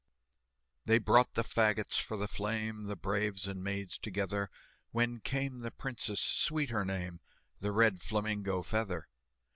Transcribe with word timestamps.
They 0.83 0.97
brought 0.97 1.35
the 1.35 1.43
fagots 1.43 2.01
for 2.01 2.17
the 2.17 2.27
flame, 2.27 2.85
The 2.85 2.95
braves 2.95 3.45
and 3.45 3.63
maids 3.63 3.99
together, 3.99 4.49
When 4.89 5.19
came 5.19 5.59
the 5.59 5.69
princess 5.69 6.19
sweet 6.19 6.71
her 6.71 6.83
name: 6.83 7.19
The 7.59 7.71
Red 7.71 8.01
Flamingo 8.01 8.63
Feather. 8.63 9.07